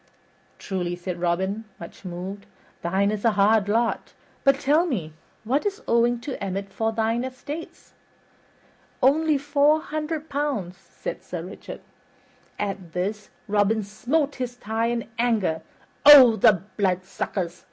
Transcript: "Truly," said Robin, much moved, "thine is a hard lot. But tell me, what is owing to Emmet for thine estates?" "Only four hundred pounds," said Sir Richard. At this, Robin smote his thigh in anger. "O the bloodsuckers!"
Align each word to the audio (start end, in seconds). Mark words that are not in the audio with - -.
"Truly," 0.57 0.95
said 0.95 1.21
Robin, 1.21 1.65
much 1.79 2.03
moved, 2.05 2.47
"thine 2.81 3.11
is 3.11 3.23
a 3.23 3.33
hard 3.37 3.69
lot. 3.69 4.13
But 4.43 4.59
tell 4.59 4.87
me, 4.87 5.13
what 5.43 5.63
is 5.63 5.83
owing 5.87 6.19
to 6.21 6.43
Emmet 6.43 6.71
for 6.73 6.91
thine 6.91 7.23
estates?" 7.23 7.93
"Only 9.03 9.37
four 9.37 9.79
hundred 9.79 10.27
pounds," 10.27 10.75
said 10.77 11.21
Sir 11.23 11.43
Richard. 11.43 11.81
At 12.57 12.93
this, 12.93 13.29
Robin 13.47 13.83
smote 13.83 14.37
his 14.37 14.55
thigh 14.55 14.87
in 14.87 15.07
anger. 15.19 15.61
"O 16.03 16.35
the 16.35 16.63
bloodsuckers!" 16.77 17.59